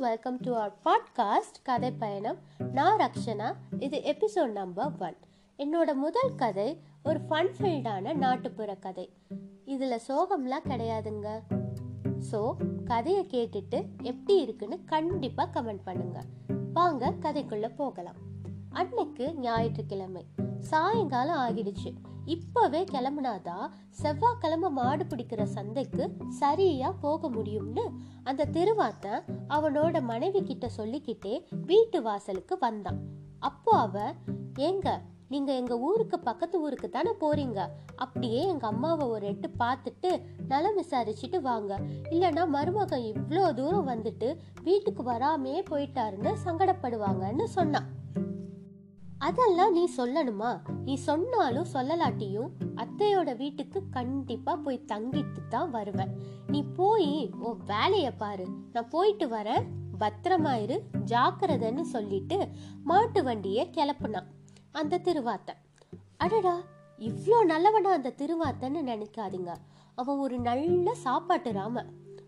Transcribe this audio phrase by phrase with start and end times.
[0.00, 2.38] Welcome to our podcast கதை பயணம்.
[2.72, 5.16] நான் ரக்ஷனா இது எபிசோட் நம்பர் ஒன்
[5.58, 9.12] என்னோட முதல் கதை ஒரு ஃபன் ஃபீல்டான நாட்டுப்புற கதை.
[9.64, 11.28] இதில் சோகம்லாம் கிடையாதுங்க.
[12.30, 12.40] ஸோ
[12.84, 16.22] கதையை கேட்டுட்டு எப்படி இருக்குன்னு கண்டிப்பாக கமெண்ட் பண்ணுங்க.
[16.72, 18.16] வாங்க கதைக்குள்ளே போகலாம்.
[18.72, 20.26] அன்னைக்கு ஞாயிற்றுக்கிழமை.
[20.60, 21.94] சாயங்காலம் ஆகிடுச்சு.
[22.24, 27.84] இப்பவே கிளம்புனாதான் செவ்வாய்க்கிழமை மாடு பிடிக்கிற சந்தைக்கு சரியா போக முடியும்னு
[28.24, 33.00] அந்த திருவாத்தன் அவனோட மனைவி கிட்ட சொல்லிக்கிட்டே வீட்டு வாசலுக்கு வந்தான்.
[33.38, 34.14] அப்போ அவ
[34.58, 37.68] ஏங்க நீங்க எங்க ஊருக்கு பக்கத்து ஊருக்கு தானே போறீங்க?
[37.96, 41.78] அப்படியே எங்க அம்மாவை ஒரு எட்டு பார்த்துட்டு நலம் விசாரிச்சுட்டு வாங்க.
[42.10, 47.99] இல்லைன்னா மருமகன் இவ்வளோ தூரம் வந்துட்டு வீட்டுக்கு வராமே போயிட்டாருன்னு சங்கடப்படுவாங்கன்னு சொன்னான்.
[49.20, 50.50] அதெல்லாம் நீ சொல்லணுமா?
[50.84, 56.12] நீ சொன்னாலும் சொல்லலாட்டியும் அத்தையோட வீட்டுக்கு கண்டிப்பா போய் தங்கிட்டு தான் வருவேன்.
[56.46, 58.46] நீ போய் உன் வேலைய பாரு.
[58.72, 59.66] நான் போயிட்டு வரேன்.
[60.00, 62.48] பத்திரமாயிரு ஜாக்கிரதைன்னு சொல்லிட்டு
[62.84, 64.26] மாட்டு வண்டியை கிளப்புனான்.
[64.70, 65.60] அந்த திருவாத்தன்.
[66.16, 66.56] அடடா
[66.98, 69.52] இவ்வளோ நல்லவனா அந்த திருவாத்தன்னு நினைக்காதீங்க.
[69.94, 71.84] அவன் ஒரு நல்ல சாப்பாட்டு ராம.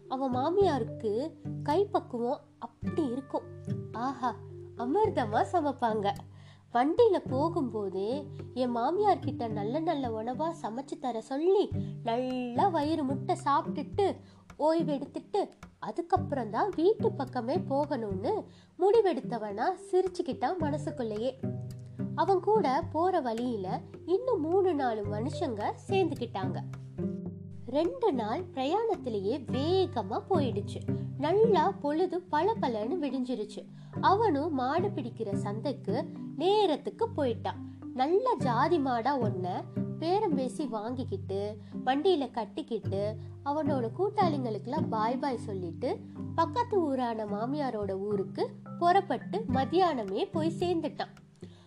[0.09, 1.13] அவன் மாமியாருக்கு
[1.63, 3.49] கைப்பக்குவம் அப்படி இருக்கும்.
[3.93, 4.35] ஆஹா
[4.77, 6.13] அமிர்தமா சமைப்பாங்க.
[6.75, 8.05] வண்டியில போகும்போது
[8.55, 11.71] என் மாமியார் கிட்ட நல்ல நல்ல உணவா சமைச்சு தர சொல்லி
[12.03, 14.17] நல்லா வயிறு முட்டை சாப்பிட்டுட்டு
[14.59, 15.41] ஓய்வெடுத்துட்டு
[15.79, 18.33] அதுக்கப்புறம் தான் வீட்டு பக்கமே போகணும்னு
[18.79, 21.41] முடிவெடுத்தவனா சிரிச்சுக்கிட்டான் மனசுக்குள்ளேயே.
[22.15, 26.59] அவன் கூட போற வழியில இன்னும் மூணு நாலு மனுஷங்க சேர்ந்துக்கிட்டாங்க.
[27.67, 30.81] ரெண்டு நாள் பிரயாணத்திலேயே வேகமா போயிடுச்சு.
[31.19, 33.63] நல்லா பொழுது பல பலன்னு விடிஞ்சிருச்சு.
[34.01, 35.97] அவனும் மாடு பிடிக்கிற சந்தைக்கு
[36.37, 37.61] நேரத்துக்கு போயிட்டான்.
[37.95, 39.65] நல்ல ஜாதி மாடா ஒன்ன
[39.99, 46.01] பேரம் பேசி வாங்கிக்கிட்டு வண்டியில கட்டிக்கிட்டு அவனோட கூட்டாளிங்களுக்கெல்லாம் பாய் பாய் சொல்லிட்டு
[46.35, 51.13] பக்கத்து ஊரான மாமியாரோட ஊருக்கு புறப்பட்டு மதியானமே போய் சேர்ந்துட்டான்.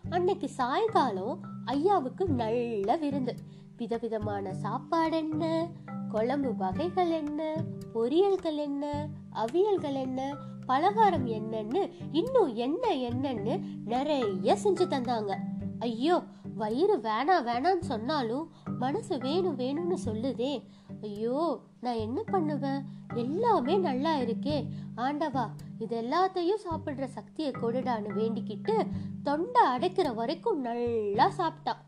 [0.10, 3.36] அன்னைக்கு சாயங்காலம் ஐயாவுக்கு நல்ல விருந்து.
[3.78, 5.68] விதவிதமான சாப்பாடு என்ன
[6.10, 7.64] குழம்பு வகைகள் என்ன
[7.94, 11.82] பொரியல்கள் என்ன அவியல்கள் என்ன பலகாரம் என்னன்னு
[12.12, 13.54] இன்னும் என்ன என்னன்னு
[13.86, 15.34] நிறைய செஞ்சு தந்தாங்க.
[15.80, 16.24] ஐயோ
[16.56, 20.54] வயிறு வேணா வேணான்னு சொன்னாலும் மனசு வேணும் வேணும்னு சொல்லுதே.
[21.02, 21.40] ஐயோ
[21.80, 22.82] நான் என்ன பண்ணுவேன்?
[23.14, 24.58] எல்லாமே நல்லா இருக்கே.
[24.96, 25.46] ஆண்டவா
[25.80, 28.76] இது எல்லாத்தையும் சாப்பிடுற சக்தியை கொடுடான்னு வேண்டிக்கிட்டு
[29.24, 31.82] தொண்டை அடைக்கிற வரைக்கும் நல்லா சாப்பிட்டான்.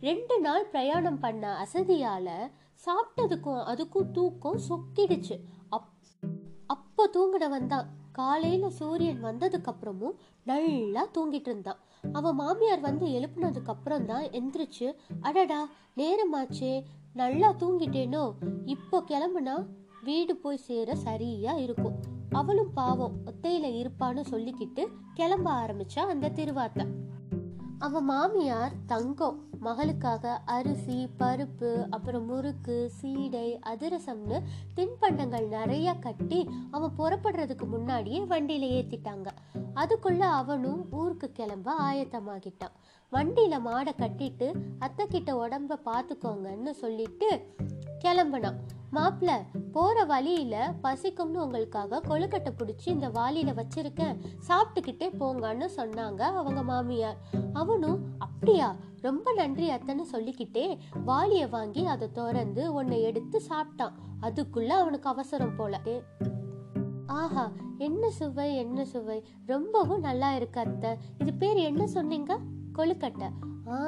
[0.00, 2.28] ரெண்டு நாள் பிரயாணம் பண்ண அசதியால
[2.86, 5.38] சாப்பிட்டதுக்கும் அதுக்கும் தூக்கம் சொக்கிடுச்சு.
[5.68, 5.88] அப்
[6.66, 7.88] அப்போ தூங்கினவன் தான்
[8.20, 11.80] காலையில் சூரியன் வந்ததுக்கு அப்புறமும் நல்லா தூங்கிட்டு இருந்தான்
[12.12, 14.86] அவன் மாமியார் வந்து எழுப்புனதுக்கு அப்புறம் தான் எந்திரிச்சு
[15.20, 15.60] அடடா
[16.00, 16.72] நேரமாச்சே
[17.12, 18.24] நல்லா தூங்கிட்டேனோ
[18.74, 19.54] இப்போ கிளம்புனா
[20.08, 21.96] வீடு போய் சேர சரியா இருக்கும்.
[22.32, 24.82] அவளும் பாவம் ஒத்தையில இருப்பான்னு சொல்லிக்கிட்டு
[25.14, 26.84] கிளம்ப ஆரம்பிச்சா அந்த திருவாத்தை.
[27.86, 34.38] அவன் மாமியார் தங்கம் மகளுக்காக அரிசி பருப்பு அப்புறம் முறுக்கு சீடை அதிரசம்னு
[34.76, 39.28] தின்பண்டங்கள் நிறைய கட்டி அவன் புறப்படுறதுக்கு முன்னாடியே வண்டியில ஏத்திட்டாங்க.
[39.74, 42.76] அதுக்குள்ள அவனும் ஊருக்கு கிளம்ப ஆயத்தமாகிட்டான்.
[43.12, 44.48] வண்டியில மாடை கட்டிட்டு
[44.78, 47.30] அத்தை கிட்ட உடம்ப பாத்துக்கோங்கன்னு சொல்லிட்டு
[48.04, 48.60] கிளம்புனான்.
[48.92, 49.30] மாப்பிள்ள
[49.72, 54.16] போற வழியில பசிக்கும்னு உங்களுக்காக கொழுக்கட்டை பிடிச்சி இந்த வாளியில வச்சிருக்கேன்.
[54.48, 57.16] சாப்பிட்டுக்கிட்டே போங்கன்னு சொன்னாங்க அவங்க மாமியார்.
[57.52, 63.92] அவனும் அப்படியா ரொம்ப நன்றி அத்தைன்னு சொல்லிக்கிட்டே வாளிய வாங்கி அதை திறந்து உன்னை எடுத்து சாப்பிட்டான்.
[64.22, 65.80] அதுக்குள்ள அவனுக்கு அவசரம் போல.
[67.06, 69.24] ஆஹா என்ன சுவை என்ன சுவை.
[69.46, 70.96] ரொம்பவும் நல்லா இருக்கு அத்தை.
[71.18, 72.38] இது பேர் என்ன சொன்னீங்க?
[72.74, 73.30] கொழுக்கட்டை.
[73.70, 73.78] ஆ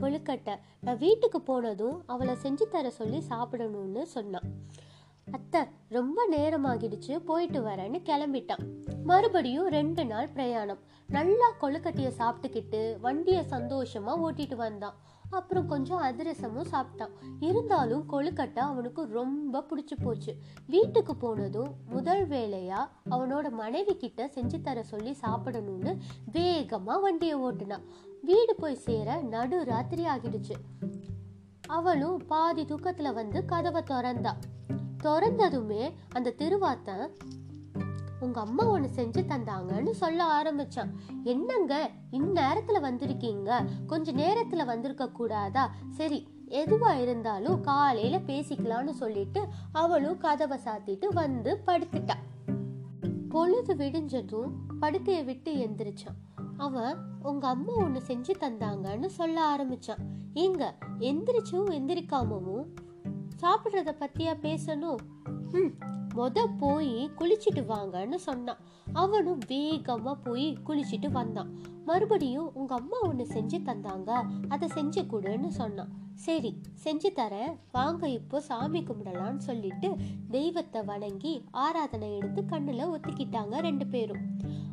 [0.00, 0.54] கொழுக்கட்டை.
[0.80, 4.48] நான் வீட்டுக்கு போனதும் அவளை செஞ்சு தர சொல்லி சாப்பிடணும்னு சொன்னான்.
[5.32, 8.64] அத்தை ரொம்ப நேரமாகிடுச்சு போயிட்டு வரேன்னு கிளம்பிட்டான்.
[9.04, 10.78] மறுபடியும் ரெண்டு நாள் பிரயாணம்.
[11.06, 14.96] நல்லா கொழுக்கட்டையை சாப்பிட்டுக்கிட்டு வண்டியை சந்தோஷமா ஓட்டிட்டு வந்தான்.
[15.32, 17.10] அப்புறம் கொஞ்சம் அதிரசமும் சாப்பிட்டான்.
[17.40, 20.36] இருந்தாலும் கொழுக்கட்டை அவனுக்கு ரொம்ப பிடிச்சி போச்சு.
[20.66, 25.98] வீட்டுக்கு போனதும் முதல் வேலையா அவனோட மனைவி கிட்ட செஞ்சு தர சொல்லி சாப்பிடணும்னு
[26.32, 27.84] வேகமா வண்டியை ஓட்டுனான்.
[28.22, 30.54] வீடு போய் சேர நடு ராத்திரி ஆகிடுச்சு.
[31.66, 34.32] அவளும் பாதி தூக்கத்துல வந்து கதவை திறந்தா.
[35.02, 37.10] திறந்ததுமே அந்த திருவாத்தன்
[38.22, 40.90] உங்க அம்மா ஒண்ணு செஞ்சு தந்தாங்கன்னு சொல்ல ஆரம்பிச்சான்.
[41.22, 43.64] என்னங்க இந்நேரத்துல வந்திருக்கீங்க?
[43.86, 45.74] கொஞ்ச நேரத்துல வந்திருக்க கூடாதா?
[45.90, 52.14] சரி எதுவா இருந்தாலும் காலையில பேசிக்கலாம்னு சொல்லிட்டு அவளும் கதவை சாத்திட்டு வந்து படுத்துட்டா.
[53.28, 56.40] பொழுது விடிஞ்சதும் படுக்கையை விட்டு எந்திரிச்சான்.
[56.56, 60.02] அவன் உங்க அம்மா ஒண்ணு செஞ்சு தந்தாங்கன்னு சொல்ல ஆரம்பிச்சான்.
[60.34, 60.70] ஏங்க
[61.00, 62.64] எந்திரிச்சும் எந்திரிக்காமவும்?
[63.42, 64.96] சாப்பிடுறத பத்தியா பேசணும்?
[65.52, 68.58] ம் மொத போய் குளிச்சிட்டு வாங்கன்னு சொன்னான்.
[68.92, 71.50] அவனும் வேகமாக போய் குளிச்சிட்டு வந்தான்.
[71.84, 74.10] மறுபடியும் உங்க அம்மா ஒன்று செஞ்சு தந்தாங்க.
[74.48, 75.92] அதை செஞ்சு கொடுன்னு சொன்னான்.
[76.14, 77.56] சரி செஞ்சு தரேன்.
[77.72, 79.96] வாங்க இப்போ சாமி கும்பிடலான்னு சொல்லிட்டு
[80.30, 84.22] தெய்வத்தை வணங்கி ஆராதனை எடுத்து கண்ணுல ஒத்திக்கிட்டாங்க ரெண்டு பேரும்.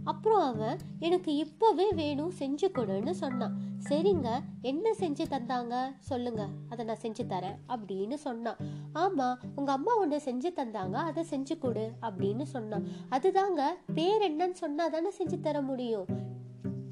[0.04, 3.68] அப்புறம் அவன் எனக்கு இப்போவே வேணும் செஞ்சு கொடுன்னு சொன்னான்.
[3.90, 4.30] சரிங்க
[4.62, 5.76] என்ன செஞ்சு தந்தாங்க?
[6.00, 6.48] சொல்லுங்க.
[6.70, 8.56] அதை நான் செஞ்சு தரேன் அப்படின்னு சொன்னான்.
[8.94, 10.94] ஆமா உங்க அம்மா ஒன்று செஞ்சு தந்தாங்க.
[10.94, 12.88] அதை செஞ்சு கொடு அப்படின்னு சொன்னான்.
[13.12, 13.64] அதுதாங்க
[13.94, 16.29] பேர் என்னன்னு சொன்னா தானே செஞ்சு தர முடியும்.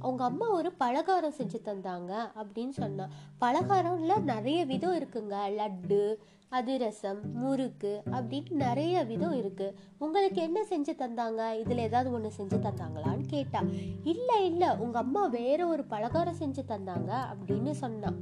[0.07, 3.09] அவங்க அம்மா ஒரு பலகாரம் செஞ்சு தந்தாங்க அப்படின்னு சொன்னான்
[3.41, 5.35] பலகாரம்ல நிறைய விதம் இருக்குங்க.
[5.57, 6.15] லட்டு
[6.49, 9.75] அதிரசம் முறுக்கு அப்படின்னு நிறைய விதம் இருக்கு.
[9.97, 11.41] உங்களுக்கு என்ன செஞ்சு தந்தாங்க?
[11.65, 13.63] இதுல ஏதாவது ஒண்ணு செஞ்சு தந்தாங்களான்னு கேட்டா.
[14.03, 18.15] இல்ல இல்ல உங்க அம்மா வேற ஒரு பலகாரம் செஞ்சு தந்தாங்க அப்படின்னு சொன்னான்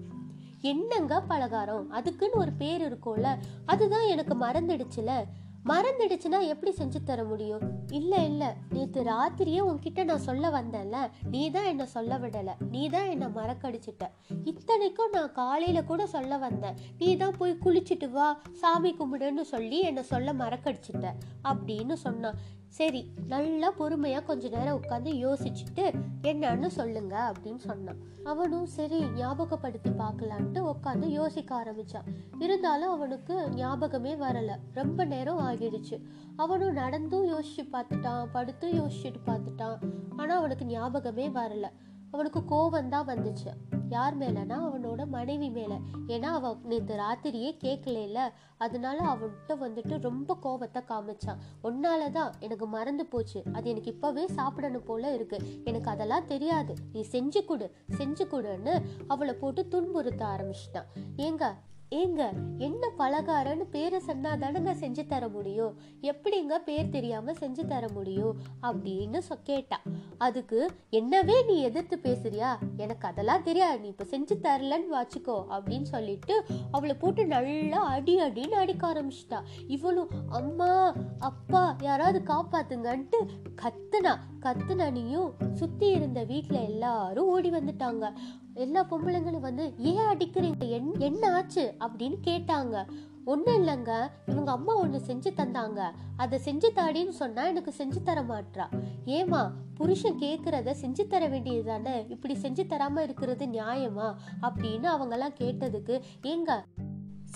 [0.62, 1.90] என்னங்க பலகாரம்?
[1.90, 3.38] அதுக்குன்னு ஒரு பேர் இருக்கும்ல.
[3.66, 5.24] அதுதான் எனக்கு மறந்துடுச்சுல.
[5.66, 7.62] மறந்துடுச்சுன்னா எப்படி செஞ்சு தர முடியும்?
[7.92, 8.56] இல்ல இல்ல.
[8.70, 11.10] நேத்து ராத்திரியே உன்கிட்ட நான் சொல்ல வந்தேன்ல.
[11.30, 12.52] நீ தான் என்ன சொல்ல விடல.
[12.70, 14.10] நீ தான் என்ன மறக்கடிச்சிட்ட.
[14.44, 16.76] இத்தனைக்கும் நான் காலையில கூட சொல்ல வந்தேன்.
[16.98, 21.14] நீ தான் போய் குளிச்சுட்டு வா சாமி கும்பிடுன்னு சொல்லி என்ன சொல்ல மறக்கடிச்சிட்ட.
[21.44, 22.36] அப்படின்னு சொன்னான்.
[22.78, 25.84] சரி நல்லா பொறுமையா கொஞ்ச நேரம் உட்காந்து யோசிச்சுட்டு
[26.22, 28.00] என்னன்னு சொல்லுங்க அப்படின்னு சொன்னான்.
[28.24, 32.08] அவனும் சரி ஞாபகப்படுத்தி பார்க்கலான்ட்டு உட்காந்து யோசிக்க ஆரம்பிச்சான்.
[32.40, 34.52] இருந்தாலும் அவனுக்கு ஞாபகமே வரல.
[34.74, 35.98] ரொம்ப நேரம் ஆகிடுச்சு.
[36.36, 39.78] அவனும் நடந்தும் யோசிச்சு பார்த்துட்டான் படுத்தும் யோசிச்சுட்டு பார்த்துட்டான்.
[40.18, 41.70] ஆனா அவனுக்கு ஞாபகமே வரல.
[42.12, 43.54] அவனுக்கு கோவம் தான் வந்துச்சு.
[43.90, 45.78] யார் மேலனா அவனோட மனைவி மேல.
[46.08, 53.44] ஏன்னா அவன் நேற்று ராத்திரியே கேட்கல அதனால அவன்கிட்ட வந்துட்டு ரொம்ப கோபத்தை காமிச்சான் உன்னாலதான் எனக்கு மறந்து போச்சு.
[53.54, 55.40] அது எனக்கு இப்பவே சாப்பிடணும் போல இருக்கு.
[55.64, 56.74] எனக்கு அதெல்லாம் தெரியாது.
[56.94, 60.86] நீ செஞ்சு கொடு செஞ்சு கொடுன்னு அவளை போட்டு துன்புறுத்த ஆரம்பிச்சிட்டான்
[61.18, 61.54] ஏங்க
[61.92, 65.78] ஏங்க என்ன பலகாரன்னு பேரை சொன்னா தானேங்க செஞ்சு தர முடியும்?
[66.02, 68.38] எப்படிங்க பேர் தெரியாம செஞ்சு தர முடியும்?
[68.62, 69.82] அப்படின்னு சொ கேட்டா.
[70.18, 72.58] அதுக்கு என்னவே நீ எதிர்த்து பேசுறியா?
[72.78, 73.80] எனக்கு அதெல்லாம் தெரியாது.
[73.80, 79.42] நீ இப்ப செஞ்சு தரலன்னு வாச்சுக்கோ அப்படின்னு சொல்லிட்டு அவளை போட்டு நல்லா அடி அடின்னு அடிக்க ஆரம்பிச்சிட்டா.
[79.68, 83.16] இவளும் அம்மா அப்பா யாராவது காப்பாத்துங்கன்ட்டு
[83.62, 88.14] கத்துனா கத்துனனையும் சுத்தி இருந்த வீட்டுல எல்லாரும் ஓடி வந்துட்டாங்க.
[88.54, 90.54] எல்லா பொம்பளைங்களும் வந்து ஏன் அடிக்கிறீங்க?
[90.60, 91.74] என்- என்ன ஆச்சு?
[91.80, 92.86] அப்படின்னு கேட்டாங்க.
[93.26, 93.92] ஒன்றும் இல்லைங்க.
[94.26, 95.92] இவங்க அம்மா ஒன்று செஞ்சு தந்தாங்க.
[96.18, 98.66] அதை செஞ்சு தாடின்னு சொன்னால் எனக்கு செஞ்சு தர மாட்டா
[99.06, 104.16] ஏமா புருஷன் கேட்குறத செஞ்சு தர வேண்டியது தானே இப்படி செஞ்சு தராமல் இருக்கிறது நியாயமா?
[104.42, 106.64] அப்படின்னு அவங்கெல்லாம் கேட்டதுக்கு ஏங்க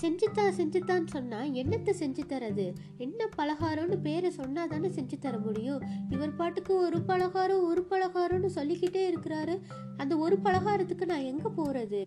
[0.02, 2.72] செஞ்சுத்தா செஞ்சுத்தான்னு சொன்னால் என்னத்தை செஞ்சு தரது?
[2.96, 5.82] என்ன பலகாரம்னு பேரை சொன்னால் தானே செஞ்சு தர முடியும்?
[6.10, 9.56] இவர் பாட்டுக்கு ஒரு பலகாரம் ஒரு பலகாரம்னு சொல்லிக்கிட்டே இருக்கிறாரு.
[9.96, 12.00] அந்த ஒரு பலகாரத்துக்கு நான் எங்கே போகிறது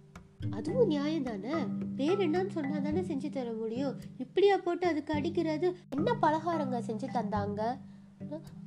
[0.51, 1.54] அதுவும் நியாயம் தானே
[1.95, 3.95] பேர் என்னன்னு சொன்னா தானே செஞ்சு தர முடியும்?
[4.18, 5.75] இப்படியா போட்டு அதுக்கு அடிக்கிறது?
[5.90, 7.78] என்ன பலகாரங்க செஞ்சு தந்தாங்க?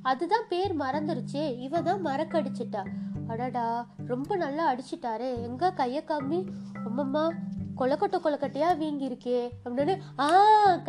[0.01, 1.59] அதுதான் பேர் மறந்துருச்சே.
[1.59, 2.85] இவ தான் மறக்கடிச்சிட்டா.
[3.27, 5.41] அடடா ரொம்ப நல்லா அடிச்சிட்டாரு.
[5.41, 6.49] எங்க கைய காமி?
[6.73, 7.33] அம்மம்மா
[7.79, 9.93] கொலக்கட்டை கொலக்கட்டையா வீங்கி இருக்கே அப்படின்னு
[10.25, 10.27] ஆ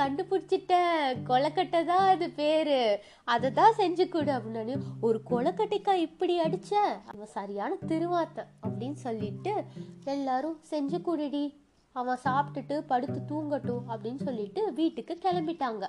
[0.00, 1.02] கண்டுபிடிச்சிட்டேன்.
[1.30, 2.78] கொலக்கட்டை தான் அது பேரு.
[3.34, 4.76] அதை தான் செஞ்சு கொடு அப்படின்னு.
[5.00, 6.74] ஒரு கொலக்கட்டைக்கா இப்படி அடிச்ச?
[7.12, 9.54] அவன் சரியான திருவாத்தன் அப்படின்னு சொல்லிட்டு
[10.16, 11.44] எல்லாரும் செஞ்சு குடுடி.
[11.92, 15.84] அவன் சாப்பிட்டுட்டு படுத்து தூங்கட்டும் அப்படின்னு சொல்லிட்டு வீட்டுக்கு கிளம்பிட்டாங்க.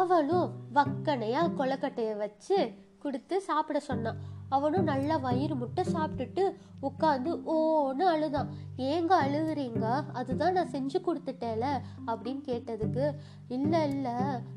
[0.00, 2.58] அவனும் வக்கனையா கொலக்கட்டையை வச்சு
[2.98, 4.18] கொடுத்து சாப்பிட சொன்னான்.
[4.48, 8.48] அவனும் நல்லா வயிறு முட்டை சாப்பிட்டுட்டு உட்காந்து ஓன்னு அழுதான்.
[8.76, 10.04] ஏங்க அழுகுறீங்க?
[10.12, 13.14] அதுதான் நான் செஞ்சு கொடுத்துட்டேல அப்படின்னு கேட்டதுக்கு
[13.48, 14.12] இல்லை இல்லை.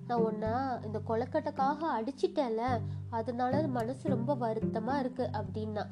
[0.08, 5.86] நான் ஒன்றா இந்த கொலக்கட்டைக்காக அடிச்சிட்டேல அதனால மனசு ரொம்ப வருத்தமாக இருக்கு அப்படின்னா.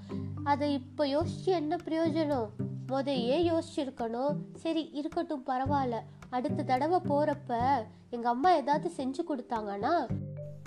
[0.44, 2.50] அதை இப்போ யோசிச்சு என்ன பிரயோஜனம்?
[2.88, 4.38] முதையே யோசிச்சிருக்கணும்.
[4.56, 6.00] சரி இருக்கட்டும் பரவாயில்ல.
[6.30, 10.08] அடுத்த தடவை போறப்ப எங்க அம்மா ஏதாவது செஞ்சு கொடுத்தாங்கன்னா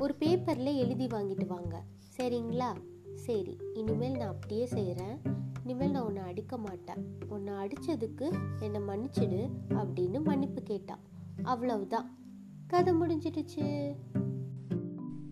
[0.01, 1.83] ஒரு பேப்பர்ல எழுதி வாங்கிட்டு வாங்க.
[2.17, 2.75] சரிங்களா?
[3.21, 5.19] சரி இனிமேல் நான் அப்படியே செய்கிறேன்
[5.63, 7.19] இனிமேல் நான் உன்னை அடிக்க மாட்டேன்.
[7.29, 10.99] உன்னை அடிச்சதுக்கு என்னை மன்னிச்சிடு அப்படின்னு மன்னிப்பு கேட்டான்.
[11.43, 12.19] அவ்வளவுதான்.
[12.67, 13.97] கதை முடிஞ்சிடுச்சு.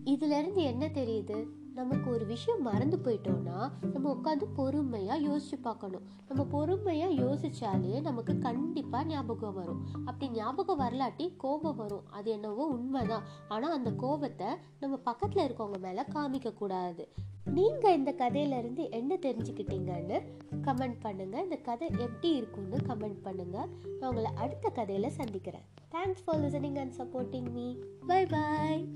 [0.05, 1.47] இதுல இருந்து என்ன தெரியுது?
[1.73, 6.01] நமக்கு ஒரு விஷயம் மறந்து போயிட்டோம்னா நம்ம உட்காந்து பொறுமையா யோசிச்சு பார்க்கணும்.
[6.27, 9.85] நம்ம பொறுமையா யோசிச்சாலே நமக்கு கண்டிப்பா ஞாபகம் வரும்.
[10.05, 12.09] அப்படி ஞாபகம் வரலாட்டி கோபம் வரும்.
[12.09, 13.23] அது என்னவோ உண்மைதான்.
[13.47, 14.47] ஆனா அந்த கோபத்தை
[14.79, 17.07] நம்ம பக்கத்துல இருக்கவங்க மேல காமிக்கக்கூடாது.
[17.53, 20.17] நீங்கள் நீங்க இந்த கதையில இருந்து என்ன தெரிஞ்சுக்கிட்டீங்கன்னு
[20.61, 21.41] கமெண்ட் பண்ணுங்க.
[21.43, 23.67] இந்த கதை எப்படி இருக்கும்னு கமெண்ட் பண்ணுங்க.
[23.99, 25.61] நான் உங்களை அடுத்த கதையில சந்திக்கிறேன்.
[25.91, 27.75] Thanks for listening and supporting me
[28.07, 28.87] bye bye